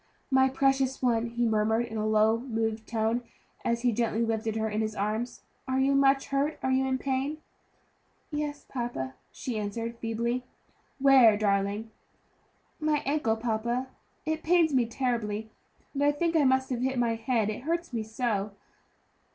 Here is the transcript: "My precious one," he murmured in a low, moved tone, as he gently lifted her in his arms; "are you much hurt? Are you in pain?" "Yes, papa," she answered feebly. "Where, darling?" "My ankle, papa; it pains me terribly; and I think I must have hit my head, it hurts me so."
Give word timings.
"My 0.31 0.49
precious 0.49 0.99
one," 1.03 1.27
he 1.27 1.45
murmured 1.45 1.85
in 1.85 1.95
a 1.95 2.07
low, 2.07 2.39
moved 2.39 2.87
tone, 2.87 3.21
as 3.63 3.83
he 3.83 3.91
gently 3.91 4.25
lifted 4.25 4.55
her 4.55 4.67
in 4.67 4.81
his 4.81 4.95
arms; 4.95 5.43
"are 5.67 5.79
you 5.79 5.93
much 5.93 6.29
hurt? 6.29 6.57
Are 6.63 6.71
you 6.71 6.87
in 6.87 6.97
pain?" 6.97 7.37
"Yes, 8.31 8.65
papa," 8.67 9.13
she 9.31 9.59
answered 9.59 9.99
feebly. 9.99 10.43
"Where, 10.97 11.37
darling?" 11.37 11.91
"My 12.79 13.03
ankle, 13.05 13.35
papa; 13.37 13.89
it 14.25 14.41
pains 14.41 14.73
me 14.73 14.87
terribly; 14.87 15.51
and 15.93 16.03
I 16.03 16.11
think 16.11 16.35
I 16.35 16.45
must 16.45 16.71
have 16.71 16.81
hit 16.81 16.97
my 16.97 17.13
head, 17.13 17.51
it 17.51 17.61
hurts 17.65 17.93
me 17.93 18.01
so." 18.01 18.53